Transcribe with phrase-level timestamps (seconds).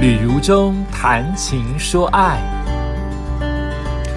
[0.00, 2.40] 旅如中谈情说爱，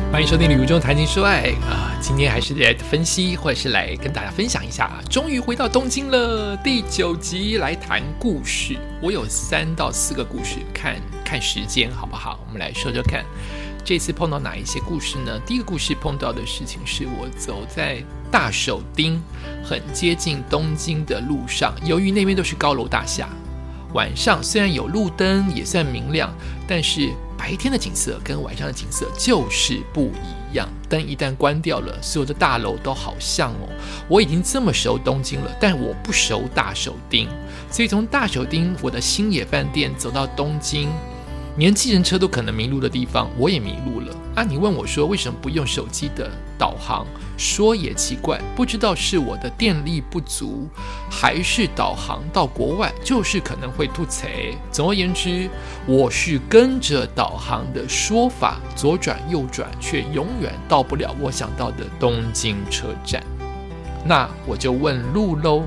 [0.10, 1.92] 欢迎收听《旅如中谈情说爱》啊！
[2.00, 4.90] 今天还是来分析，或者是来跟大家分享一下。
[5.10, 8.78] 终于回到东京了，第九集来谈故事。
[9.02, 12.40] 我有三到四个故事，看看时间好不好？
[12.48, 13.26] 我们来说说看，
[13.84, 15.38] 这次碰到哪一些故事呢？
[15.46, 19.22] 第一个故事碰到的事情是我走在大手町，
[19.62, 23.28] 很接近东京的路上，由于那边都是高楼大厦。
[23.94, 26.34] 晚上虽然有路灯，也算明亮，
[26.68, 30.12] 但是白天的景色跟晚上的景色就是不
[30.52, 30.68] 一样。
[30.90, 33.70] 灯一旦关掉了，所有的大楼都好像哦。
[34.08, 37.28] 我已经这么熟东京了，但我不熟大手町，
[37.72, 40.90] 所以从大手町我的星野饭店走到东京。
[41.58, 44.44] 连计程车都可能迷路的地方，我也迷路了啊！
[44.44, 47.06] 你问我说为什么不用手机的导航？
[47.38, 50.68] 说也奇怪，不知道是我的电力不足，
[51.12, 54.28] 还是导航到国外就是可能会吐槽。
[54.72, 55.50] 总而言之，
[55.86, 63.24] 我是跟着导航的说法左转右转，却永远到不了我想到的东京车站。
[64.06, 65.64] 那我就问路喽。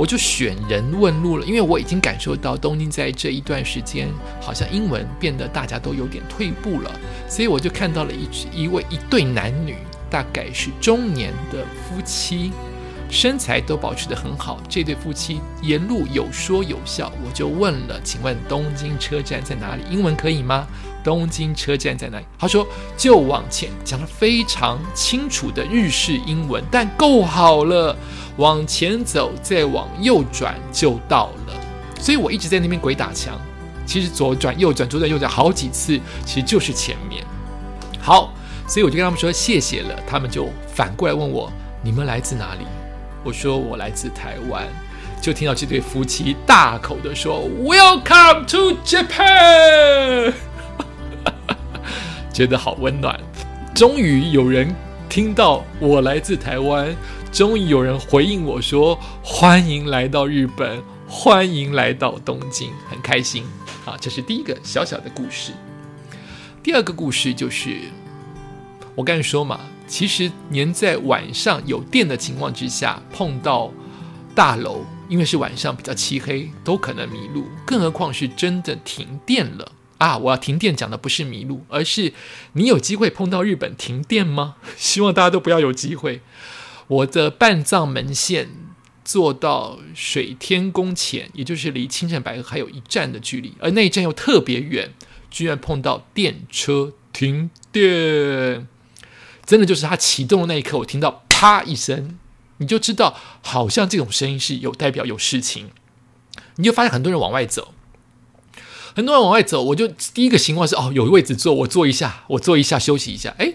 [0.00, 4.08] 我就选人问路了，因为我已经感受到东京在这一段时间
[4.40, 6.90] 好像英文变得大家都有点退步了，
[7.28, 9.76] 所以我就看到了一一位一对男女，
[10.08, 12.50] 大概是中年的夫妻，
[13.10, 14.58] 身材都保持得很好。
[14.70, 19.82] 这对夫妻沿路有说有笑，我就问了，请问东京车站在哪里？
[19.90, 20.66] 英文可以吗？
[21.02, 22.24] 东京车站在哪里？
[22.38, 27.96] 他说就往前，讲了非常清楚的日式英文，但够好了。
[28.36, 31.54] 往前走，再往右转就到了。
[32.00, 33.38] 所以我一直在那边鬼打墙。
[33.84, 37.24] 其实左转右转，左转右转好几次，其实就是前面。
[38.00, 38.32] 好，
[38.68, 39.98] 所以我就跟他们说谢谢了。
[40.06, 42.64] 他们就反过来问我：你们来自哪里？
[43.24, 44.66] 我说我来自台湾。
[45.20, 50.32] 就听到这对夫妻大口的说：“Welcome to Japan。”
[52.40, 53.20] 觉得好温暖。
[53.74, 54.74] 终于有人
[55.10, 56.96] 听到我来自台湾。
[57.30, 63.44] 终于有人回应我说：“欢迎来到日本，欢迎来到东京，很开心。”
[63.84, 65.52] 啊，这是第一个小小的故事。
[66.62, 67.76] 第二个故事就是，
[68.94, 73.70] 我刚才说嘛，其实连在晚上有电的情况之下，碰到
[74.34, 77.44] 大楼，因为是晚上比较漆黑，都可能迷路。
[77.66, 80.16] 更何况是真的停电了啊！
[80.16, 82.12] 我要停电讲的不是迷路，而是
[82.54, 84.56] 你有机会碰到日本停电吗？
[84.76, 86.22] 希望大家都不要有机会。
[86.88, 88.48] 我的半藏门线
[89.04, 94.92] 坐到水天宫前，也就是离青城白河还有一站的距离，而那一站又特别远，
[95.30, 98.66] 居然碰到电车停电，
[99.44, 102.18] 真的就是它启动的那一刻，我听到啪一声，
[102.56, 105.70] 你就知道好像这种声音是有代表有事情，
[106.56, 107.74] 你就发现很多人往外走，
[108.94, 113.54] 很多人往外走，我就第一个情况是哦，有位置坐，我坐一下，我坐一下休息一下，哎，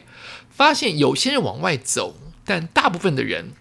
[0.50, 2.16] 发现有些人往外走。
[2.48, 3.54] 但大部分的人，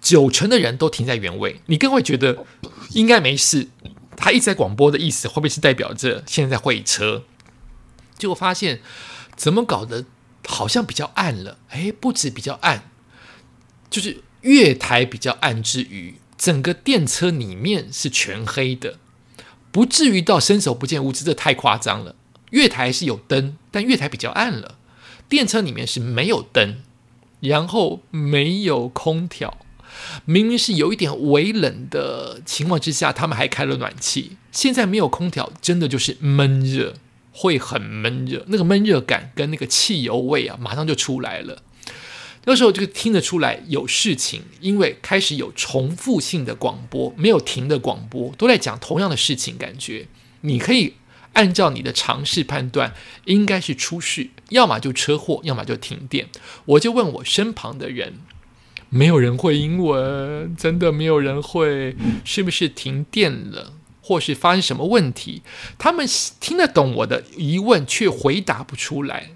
[0.00, 2.46] 九成的人都停在原位，你更会觉得
[2.90, 3.68] 应该没事。
[4.16, 7.24] 他一直在广播的意思，会不会是代表着现在会车？
[8.16, 8.80] 结果发现
[9.34, 10.04] 怎么搞的，
[10.46, 11.58] 好像比较暗了。
[11.70, 12.88] 哎，不止比较暗，
[13.90, 18.98] 就是月台比较暗之余，整个电车里面是全黑的，
[19.70, 22.14] 不至于到伸手不见五指，这太夸张了。
[22.50, 24.76] 月台是有灯，但月台比较暗了，
[25.28, 26.76] 电车里面是没有灯。
[27.40, 29.56] 然后没有空调，
[30.26, 34.36] 明明是有一点微冷的情况之下，他们还开了暖气。
[34.52, 36.96] 现在没有空调，真的就是闷热，
[37.32, 38.44] 会很闷热。
[38.48, 41.62] 那个闷热感跟那个汽油味啊，马上就出来了。
[42.44, 49.58] 那时候就听得出来有事情，因为开始有重复性的广播，没有停的广播，都在讲同样的事情。
[49.58, 50.08] 感觉
[50.40, 50.94] 你可以。
[51.34, 52.92] 按照你的常识判断，
[53.26, 56.26] 应该是出事，要么就车祸，要么就停电。
[56.64, 58.14] 我就问我身旁的人，
[58.88, 65.42] 没有人会英文，真的没有人会，是不是停电了，或是发生什么问题？
[65.78, 66.04] 他们
[66.40, 69.30] 听得懂我的疑问，却回答不出来。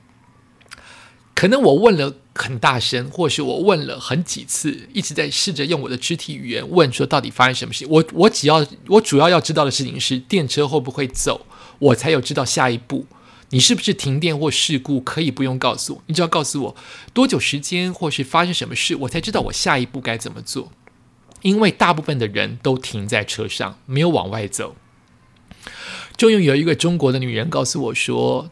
[1.36, 7.86] 可能我问了很大声，或是我问了很几次，一直在试着用我的肢体语言问说，到底发生什么事？
[7.88, 11.46] 我我只要我主要要知道的事情是电车会不会走。
[11.80, 13.06] 我才有知道下一步，
[13.50, 16.76] 你是不是停电或事故，可以不用告诉我，你只要告诉我
[17.12, 20.70] 多久时间，或是发生什么事，我才知道我下一步该怎么做。
[21.42, 24.76] 因为大部分的人都停在车上，没有往外走。
[26.16, 28.48] 终于有一个中国的女人告诉我说，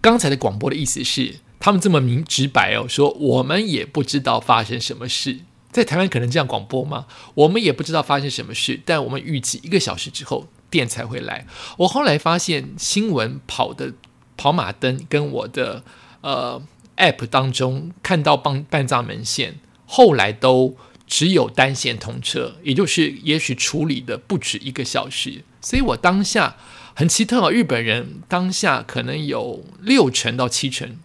[0.00, 5.38] 刚才的广播的意思是，他们这么明直白哦，说我们也不知道发生什么事，
[5.72, 7.06] 在台湾可能这样广播吗？
[7.32, 10.46] 我们也不知道发生什么事，但我们预计一个小时之后。
[10.68, 11.46] 电才会来。
[11.78, 13.92] 我后来发现新闻跑的
[14.36, 15.84] 跑马灯跟我的
[16.20, 16.60] 呃
[16.96, 20.76] App 当中看到半半藏门线，后来都
[21.06, 25.44] 只有单线通车，也就是也许处理的不止一个小时。
[25.60, 26.56] 所以我当下
[26.94, 30.98] 很奇特哦，日本人当下可能有六成到七成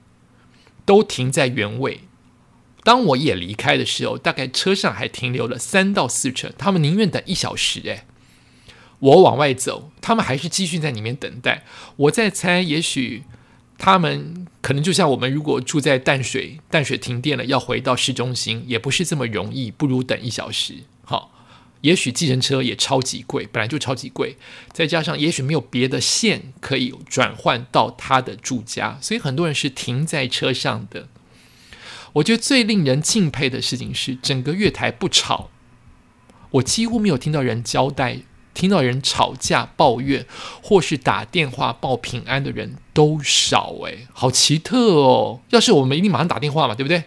[0.90, 2.00] 都停在原位。
[2.84, 7.80] 当我也离开的时候，大概车上还停留了三到四成，他们宁愿等一小时。
[7.82, 8.06] 诶，
[8.98, 11.64] 我往外走，他们还是继续在里面等待。
[11.96, 13.22] 我在猜，也许
[13.78, 20.74] 他们可能就像我们，如果住在淡水，淡水停电了，要回到市中心也不是这么容易，不如等一小时。
[21.82, 24.36] 也许计程车也超级贵，本来就超级贵，
[24.74, 31.08] 再加上也许没有别的线可以转换到他的住家，所以很多人是停在车上的。
[32.14, 35.50] 我觉得最令人敬佩的事情是，整个月台不吵，
[36.52, 38.20] 我几乎没有听到人交代，
[38.54, 40.26] 听到人吵架、抱怨，
[40.62, 45.42] 或是打电话报平安的人都少，诶，好奇特哦！
[45.52, 47.04] 要是我们一定马上打电话嘛，对不对？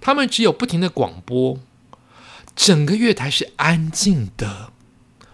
[0.00, 1.58] 他们只有不停的广播，
[2.58, 4.72] 整个月台是安静的。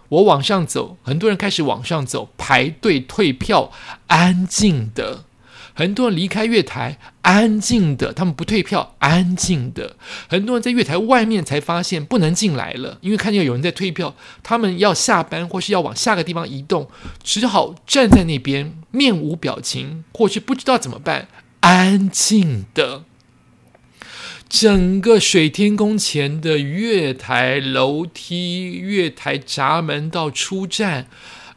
[0.09, 3.71] 我往上走，很多人开始往上走，排队退票，
[4.05, 5.25] 安静的。
[5.73, 9.95] 很多人离开月台，安静的，他们不退票，安静的。
[10.29, 16.87] 很多人在月台外面才发现不能进来了，因为看见有人在退票，他们要下班或是要往下个地方移动，
[17.23, 21.27] 只好站在那边，面无表情，或是不知道怎么办，
[21.61, 23.03] 安静的。
[24.47, 31.07] 整个水天宫前的月台楼梯、月台闸门到出站，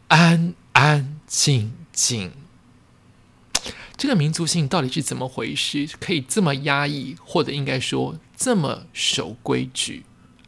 [0.08, 2.32] 安安静静。
[3.96, 5.88] 这个民族性到底是怎么回事？
[6.00, 10.04] 可以这么压抑，或者应该说这么守规矩、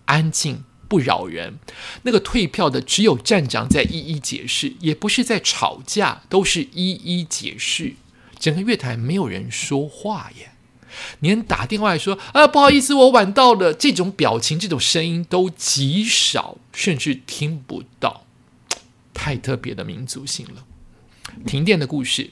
[0.07, 1.59] 安静不扰人？
[2.03, 7.95] 那个退票的只有站长在一一解释，也不是在吵架，都是一一解释。
[8.39, 10.50] 整个月台没有人说话耶，
[11.21, 18.25] 连打电话说啊不好意思，我晚到了，这种表情、这种声音都极少，甚至听不到。
[19.13, 20.65] 太特别的民族性了。
[21.47, 22.31] 停电的故事，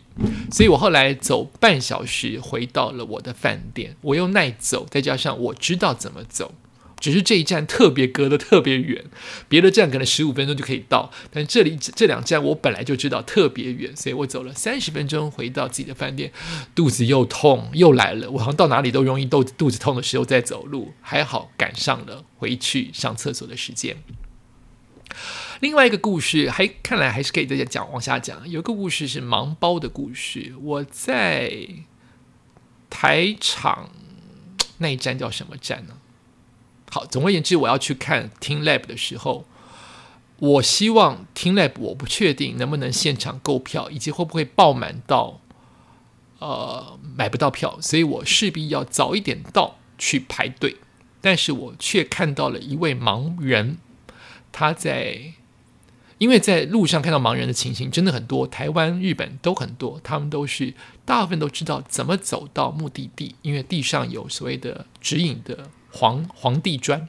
[0.50, 3.94] 所以我后来走半小时回到了我的饭店。
[4.00, 6.52] 我又耐走，再加上我知道怎么走，
[7.00, 9.04] 只是这一站特别隔得特别远，
[9.48, 16.32] 别的站可能十五分钟就可以到，但这里这两站我本来就知道特别远，所以我走了三十分钟回到自己的饭店，
[16.74, 18.30] 肚子又痛又来了。
[18.32, 23.96] 我好像到哪里都容易肚子肚子痛的时候再走路，还好赶上了回去上厕所的时间。
[25.60, 28.48] 另外一个故事，还看来还是可以再讲往下讲。
[28.48, 30.52] 有个故事是盲包的故事。
[30.60, 31.66] 我在
[32.90, 33.90] 台场
[34.78, 35.94] 那一站叫什么站呢？
[36.90, 39.44] 好，总而言之，我要去看 Team Lab 的时候，
[40.38, 45.40] 我希望 Team Lab 我不确定能不能现场购票，以及会不会爆满到
[46.38, 50.76] 呃买不到票，所以我势必要早一点到去排队。
[51.20, 53.78] 但是我却看到了一位盲人，
[54.52, 55.34] 他在。
[56.18, 60.74] 因为在路上看到盲人的情形真的很多，台湾、日本都很多，他们都是
[61.04, 67.08] 大部分都知道怎么走到目的地，因为地上有所谓的指引的黄黄地砖。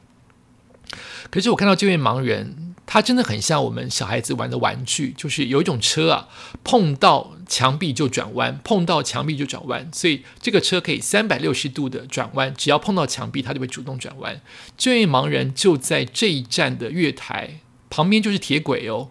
[1.30, 6.28] 可是我看到这位盲人，他真的很像我们小孩子玩的玩具，就是有一种车啊，
[6.64, 14.42] 碰到墙壁就转弯，碰到墙壁就转弯，所以这个车可以三百六十度的转弯，只要碰到墙壁，它就会主动转弯。
[14.76, 17.60] 这位盲人就在这一站的月台。
[17.92, 19.10] 旁边就是铁轨哦，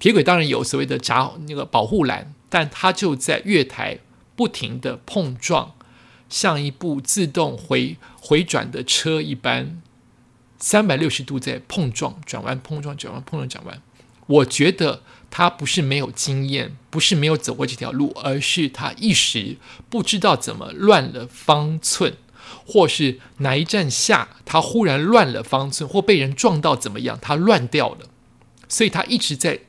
[0.00, 3.98] 铁轨当然有所谓的闸那个保护栏，但他就在月台
[4.34, 5.74] 不停的碰撞，
[6.28, 9.80] 像一部自动回回转的车一般，
[10.58, 13.82] 三百六十度在碰撞、转弯、碰撞、转弯、碰撞、转弯。
[14.26, 19.56] 我觉得他不是没有经验，不是没有走过这条路，而是他一时
[19.88, 22.16] 不知道怎么乱了方寸。
[22.66, 28.06] 或是哪一站下，他忽然乱了方寸，或被人撞到怎么样，他乱掉了，
[28.68, 29.60] 所以他一直在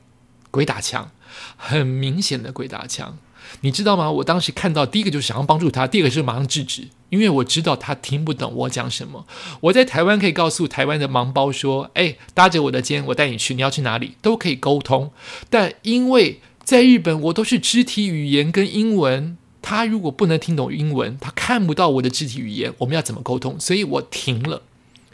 [0.50, 1.10] 鬼打墙，
[1.56, 3.18] 很明显的鬼打墙，
[3.60, 4.10] 你知道吗？
[4.10, 9.26] 我当时看到第一个就是想要帮助他，第二个是马上制止，因为我知道他听不懂我讲什么。
[9.60, 15.10] 我在台湾可以告诉台湾的盲包说：“哎，搭着我的肩，我带你去，你要去哪里都可以沟通。”
[15.50, 19.36] 但因为在日本，我都是肢体语言跟英文。
[19.62, 23.60] 他如果不能听懂英文，他看不到我的肢体语言，我们要怎么沟通？
[23.60, 24.62] 所以我停了。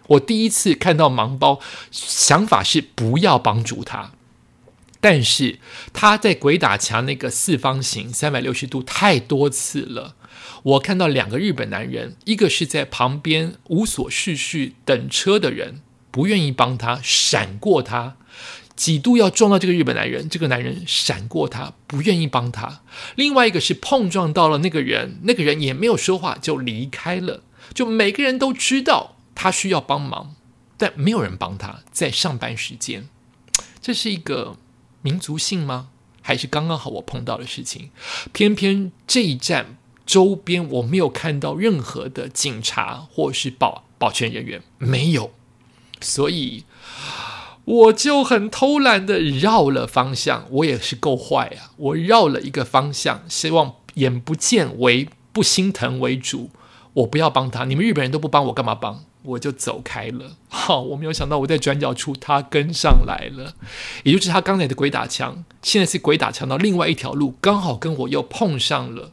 [0.07, 1.59] 我第一次看到盲包，
[1.91, 4.13] 想法是不要帮助他，
[5.09, 5.61] 但是
[5.93, 10.17] 他在鬼打墙那个四方形三百六十度太多次了。
[10.65, 18.17] 我看到两个日本男人，一个是在旁边无所事事等车的人，不愿意帮他，闪过他。
[18.75, 22.81] 几度要撞到这个日本男人，这个男人闪过他，不愿意帮他。
[23.15, 27.45] 另外一个是碰撞到了那个人，那个人也没有说话就离开了。
[27.73, 30.35] 就每个人都知道他需要帮忙，
[30.77, 31.85] 但没有人帮他。
[31.93, 33.09] 在上班时间，
[33.81, 34.57] 这是一个
[35.07, 35.89] 民族性吗？
[36.21, 37.91] 还是刚刚好我碰到的事情？
[38.33, 45.31] 偏偏这一站周边我没有看到任何的警察或是保保全人员，没有，
[46.01, 46.65] 所以。
[47.67, 51.75] 我就很偷懒的绕了方向，我也是够坏啊！
[51.77, 56.51] 我绕了一个方向，希望眼不见为不心疼为主，
[56.93, 57.65] 我不要帮他。
[57.65, 59.03] 你们日本人都不帮我，干嘛帮？
[59.27, 60.37] 我就走开了。
[60.49, 63.55] 好，我没有想到我在转角处，他跟上来了，
[64.05, 69.13] 也就是他刚才的鬼打墙，现在是鬼打墙到另外一条路，刚好跟我又碰上了。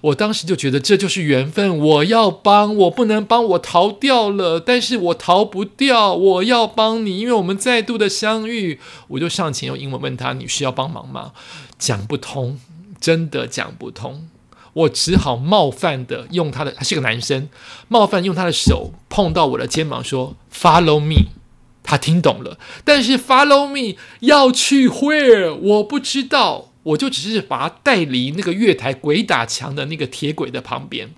[0.00, 11.32] 我当时就觉得这就是缘分，我要帮，我不能帮，我逃掉了，但是我逃不掉，我要帮你，因为我们再度的相遇，我就上前用英文问他：“你需要帮忙吗？”
[11.76, 12.60] 讲不通，
[13.00, 14.28] 真的讲不通，
[14.72, 17.48] 我只好冒犯的用他的，他是个男生，
[17.88, 21.28] 冒犯用他的手碰到我的肩膀说：“Follow me。”
[21.82, 26.66] 他听懂了，但是 “Follow me” 要去 where 我不知道。
[26.84, 31.10] 我就只是把他带离那个月台鬼打墙的那个铁轨的旁边，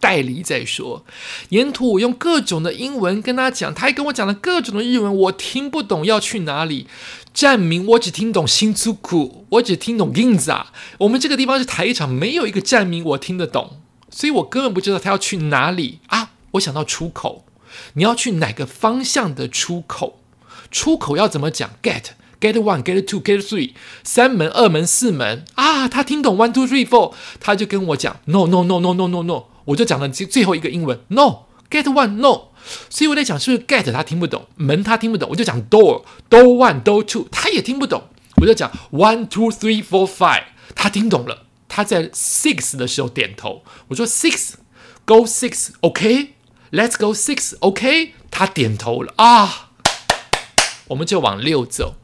[0.00, 1.04] 代理再说。
[1.50, 6.88] 沿途我用各种的英文跟他讲，他还跟我讲了各种的日文，我听不懂要去哪里。
[7.32, 10.64] 站名我只听懂新宿库，我只听懂 Ginza。
[10.98, 13.76] 我们这个地方是台场，没有一个站名我听得懂，
[14.10, 16.30] 所以我根本不知道他要去哪里啊！
[16.52, 17.44] 我想到出口，
[17.92, 20.18] 你要去哪个方向的出口？
[20.72, 22.04] 出口要怎么讲？Get。
[22.40, 25.86] Get one, get two, get three，三门、二门、四门啊！
[25.86, 29.44] 他听懂 one, two, three, four，他就跟我讲 no, no, no, no, no, no, no。
[29.70, 32.50] 我就讲了最最后一个英文 no, get one, no。
[32.90, 38.02] 所以我在讲是不是 get 他听不懂，门他听不懂，我就讲 door, door one, door two，他也听不懂。
[38.36, 41.46] 我就讲 one, two, three, four, five，他听懂了。
[41.68, 43.62] 他在 six 的时候点头。
[43.88, 44.54] 我说 six,
[45.04, 46.34] go six, OK,
[46.72, 48.14] let's go six, OK。
[48.30, 49.70] 他点头了啊，
[50.88, 51.94] 我们就往六走。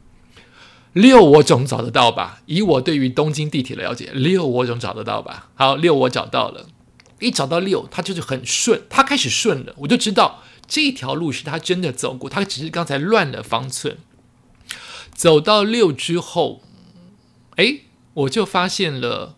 [0.93, 2.41] 六我总找得到吧？
[2.45, 5.49] 以我对于东京地铁的了解，六我总找得到吧？
[5.55, 6.67] 好，六我找到了。
[7.19, 13.97] 一找到六，它就是很顺，它开始顺了，我就知道这条路是他真的走过，他只是刚才乱了方寸。
[15.13, 16.61] 走到六之后，
[17.55, 17.79] 哎，
[18.13, 19.35] 我就发现了，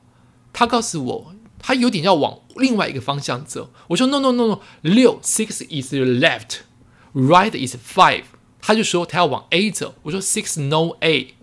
[0.52, 3.72] 他告诉我，他有点要往另外一个方向走。
[3.90, 8.24] 我说 no no no no，六 six is left，right is five。
[8.62, 9.96] 他就说他要往 A 走。
[10.04, 11.36] 我说 six no A。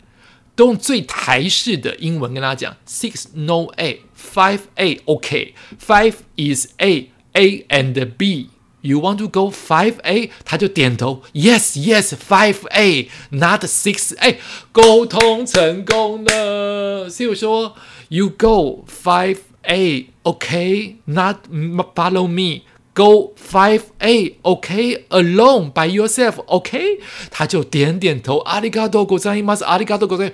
[0.56, 8.50] 都用最台式的英文跟他讲：Six no A, five A OK, five is A, A and B.
[8.84, 10.32] You want to go five A？
[10.44, 14.40] 他就点头：Yes, yes, five A, not six A。
[14.72, 17.08] 沟通成功了。
[17.10, 17.76] 所以我说：
[18.10, 21.48] You go five A, OK, not
[21.96, 22.62] follow me.
[22.96, 27.00] Go five A, OK, alone by yourself, OK。
[27.30, 29.64] 他就点点头，阿里嘎多，ございます。
[29.64, 30.34] 阿里嘎多，ござい。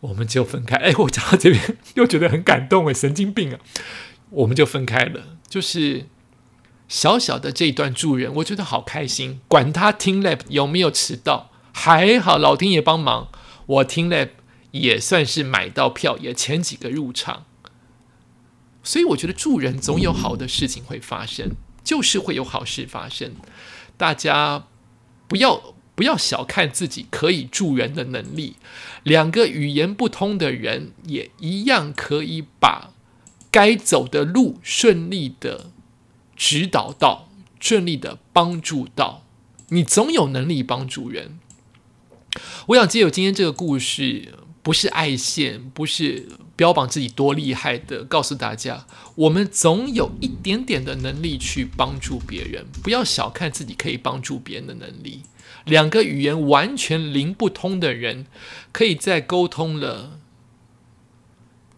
[0.00, 0.76] 我们就分开。
[0.76, 3.60] 哎，我讲到这边又觉得很感动哎，神经病啊！
[4.30, 5.38] 我们就分开了。
[5.48, 6.06] 就是
[6.88, 9.40] 小小的这一段助人，我觉得好开心。
[9.46, 13.28] 管他听 lab 有没有迟到，还好老天爷帮忙，
[13.66, 14.30] 我听 lab
[14.72, 17.44] 也算是买到票，也前几个入场。
[18.82, 21.52] 所以我觉得助人总有好的事情会发生。
[21.89, 23.31] 就是会有好事发生，
[23.97, 24.67] 大家
[25.27, 28.57] 不要不要小看自己可以助人的能力。
[29.01, 32.91] 两个语言不通的人也一样可以把
[33.49, 35.71] 该走的路顺利的
[36.35, 37.27] 指导到，
[37.59, 39.23] 顺利的帮助到。
[39.69, 41.39] 你总有能力帮助人。
[42.67, 44.35] 我想借由今天这个故事。
[44.61, 48.85] 不是爱线，不是标榜自己多厉害的，告诉大家，
[49.15, 52.65] 我们总有一点点的能力去帮助别人。
[52.83, 55.23] 不要小看自己可以帮助别人的能力。
[55.65, 58.25] 两个语言完全灵不通的人，
[58.71, 60.19] 可以在沟通了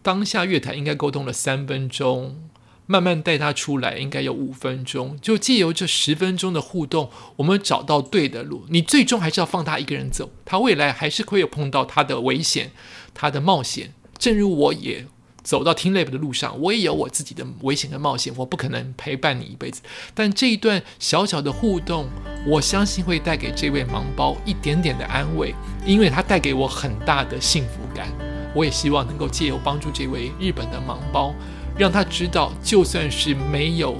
[0.02, 2.50] 当下乐坛应该沟通了三分钟。
[2.86, 5.18] 慢慢带他出来，应该有五分钟。
[5.22, 8.64] 就借由这十分钟的互动，我们找到对的路。
[8.68, 12.72] 你最终还是要放他一个人走，他未来还是会有碰到他的危险、
[13.14, 13.94] 他的冒险。
[14.18, 15.06] 正如我也
[15.42, 18.32] 走到听 lab 的路上，我也有我自己的危险跟冒险。
[18.36, 19.80] 我不可能陪伴你一辈子，
[20.14, 22.06] 但这一段小小的互动，
[22.46, 28.08] 我相信会带给这位盲包一点点的安慰，因为他带给我很大的幸福感。
[28.54, 31.34] 我也希望能够借由帮助这位日本的盲包。
[31.78, 33.96] 让他知道，就算是没有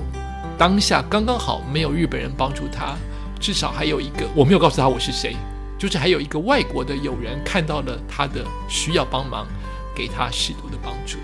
[0.58, 2.94] 当下刚刚好没有日本人帮助他，
[3.40, 5.34] 至少还有一个我没有告诉他我是谁，
[5.78, 9.46] 就是还有一个外国的友人看到了他的需要帮忙，
[9.94, 11.18] 给他适度的帮助。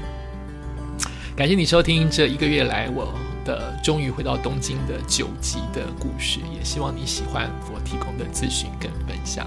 [1.36, 3.14] 感谢你收听这一个月来我
[3.44, 9.46] 的终于回到东京的九集的故事，也希望你喜欢我提供的资讯跟分享。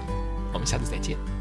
[0.52, 1.31] 我们下次再见。